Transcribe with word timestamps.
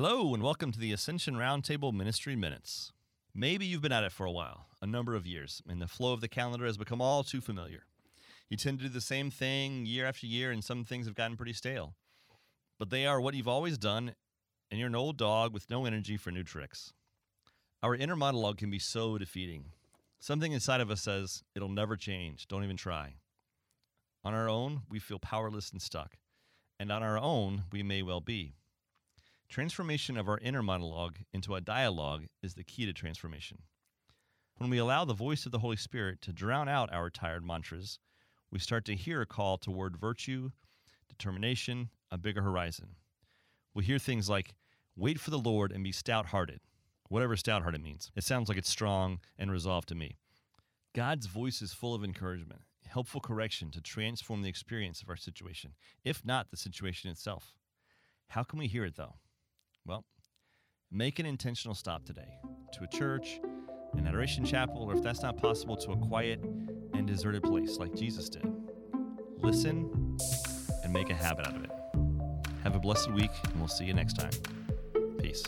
Hello, 0.00 0.32
and 0.32 0.44
welcome 0.44 0.70
to 0.70 0.78
the 0.78 0.92
Ascension 0.92 1.34
Roundtable 1.34 1.92
Ministry 1.92 2.36
Minutes. 2.36 2.92
Maybe 3.34 3.66
you've 3.66 3.82
been 3.82 3.90
at 3.90 4.04
it 4.04 4.12
for 4.12 4.26
a 4.26 4.30
while, 4.30 4.68
a 4.80 4.86
number 4.86 5.16
of 5.16 5.26
years, 5.26 5.60
and 5.68 5.82
the 5.82 5.88
flow 5.88 6.12
of 6.12 6.20
the 6.20 6.28
calendar 6.28 6.66
has 6.66 6.78
become 6.78 7.00
all 7.00 7.24
too 7.24 7.40
familiar. 7.40 7.82
You 8.48 8.56
tend 8.56 8.78
to 8.78 8.84
do 8.84 8.90
the 8.90 9.00
same 9.00 9.28
thing 9.28 9.86
year 9.86 10.06
after 10.06 10.24
year, 10.24 10.52
and 10.52 10.62
some 10.62 10.84
things 10.84 11.06
have 11.06 11.16
gotten 11.16 11.36
pretty 11.36 11.52
stale. 11.52 11.94
But 12.78 12.90
they 12.90 13.06
are 13.06 13.20
what 13.20 13.34
you've 13.34 13.48
always 13.48 13.76
done, 13.76 14.14
and 14.70 14.78
you're 14.78 14.86
an 14.86 14.94
old 14.94 15.16
dog 15.16 15.52
with 15.52 15.68
no 15.68 15.84
energy 15.84 16.16
for 16.16 16.30
new 16.30 16.44
tricks. 16.44 16.92
Our 17.82 17.96
inner 17.96 18.14
monologue 18.14 18.58
can 18.58 18.70
be 18.70 18.78
so 18.78 19.18
defeating. 19.18 19.72
Something 20.20 20.52
inside 20.52 20.80
of 20.80 20.92
us 20.92 21.02
says, 21.02 21.42
it'll 21.56 21.68
never 21.68 21.96
change, 21.96 22.46
don't 22.46 22.62
even 22.62 22.76
try. 22.76 23.14
On 24.22 24.32
our 24.32 24.48
own, 24.48 24.82
we 24.88 25.00
feel 25.00 25.18
powerless 25.18 25.72
and 25.72 25.82
stuck. 25.82 26.18
And 26.78 26.92
on 26.92 27.02
our 27.02 27.18
own, 27.18 27.64
we 27.72 27.82
may 27.82 28.04
well 28.04 28.20
be. 28.20 28.54
Transformation 29.48 30.18
of 30.18 30.28
our 30.28 30.38
inner 30.38 30.62
monologue 30.62 31.20
into 31.32 31.54
a 31.54 31.62
dialogue 31.62 32.26
is 32.42 32.54
the 32.54 32.64
key 32.64 32.84
to 32.84 32.92
transformation. 32.92 33.62
When 34.58 34.68
we 34.68 34.76
allow 34.76 35.06
the 35.06 35.14
voice 35.14 35.46
of 35.46 35.52
the 35.52 35.60
Holy 35.60 35.76
Spirit 35.76 36.20
to 36.22 36.34
drown 36.34 36.68
out 36.68 36.92
our 36.92 37.08
tired 37.08 37.46
mantras, 37.46 37.98
we 38.50 38.58
start 38.58 38.84
to 38.84 38.94
hear 38.94 39.22
a 39.22 39.26
call 39.26 39.56
toward 39.56 39.96
virtue, 39.96 40.50
determination, 41.08 41.88
a 42.10 42.18
bigger 42.18 42.42
horizon. 42.42 42.96
We 43.72 43.84
hear 43.84 43.98
things 43.98 44.28
like, 44.28 44.54
wait 44.94 45.18
for 45.18 45.30
the 45.30 45.38
Lord 45.38 45.72
and 45.72 45.82
be 45.82 45.92
stout 45.92 46.26
hearted, 46.26 46.60
whatever 47.08 47.34
stout 47.34 47.62
hearted 47.62 47.82
means. 47.82 48.10
It 48.14 48.24
sounds 48.24 48.50
like 48.50 48.58
it's 48.58 48.68
strong 48.68 49.18
and 49.38 49.50
resolved 49.50 49.88
to 49.88 49.94
me. 49.94 50.18
God's 50.94 51.26
voice 51.26 51.62
is 51.62 51.72
full 51.72 51.94
of 51.94 52.04
encouragement, 52.04 52.62
helpful 52.86 53.22
correction 53.22 53.70
to 53.70 53.80
transform 53.80 54.42
the 54.42 54.50
experience 54.50 55.00
of 55.00 55.08
our 55.08 55.16
situation, 55.16 55.72
if 56.04 56.22
not 56.22 56.50
the 56.50 56.56
situation 56.58 57.10
itself. 57.10 57.54
How 58.28 58.42
can 58.42 58.58
we 58.58 58.66
hear 58.66 58.84
it 58.84 58.96
though? 58.96 59.14
Well, 59.88 60.04
make 60.92 61.18
an 61.18 61.24
intentional 61.24 61.74
stop 61.74 62.04
today 62.04 62.38
to 62.74 62.84
a 62.84 62.86
church, 62.86 63.40
an 63.96 64.06
adoration 64.06 64.44
chapel, 64.44 64.82
or 64.82 64.94
if 64.94 65.02
that's 65.02 65.22
not 65.22 65.38
possible, 65.38 65.78
to 65.78 65.92
a 65.92 65.96
quiet 65.96 66.44
and 66.92 67.06
deserted 67.06 67.42
place 67.42 67.78
like 67.78 67.94
Jesus 67.94 68.28
did. 68.28 68.46
Listen 69.38 70.18
and 70.84 70.92
make 70.92 71.08
a 71.08 71.14
habit 71.14 71.46
out 71.46 71.56
of 71.56 71.64
it. 71.64 71.70
Have 72.64 72.76
a 72.76 72.78
blessed 72.78 73.10
week, 73.12 73.30
and 73.44 73.58
we'll 73.58 73.66
see 73.66 73.86
you 73.86 73.94
next 73.94 74.18
time. 74.18 74.32
Peace. 75.22 75.42